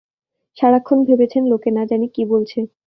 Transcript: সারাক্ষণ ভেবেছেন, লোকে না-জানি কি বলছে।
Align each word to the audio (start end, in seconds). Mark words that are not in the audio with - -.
সারাক্ষণ 0.57 0.99
ভেবেছেন, 1.07 1.43
লোকে 1.51 1.69
না-জানি 1.71 2.07
কি 2.15 2.23
বলছে। 2.31 2.59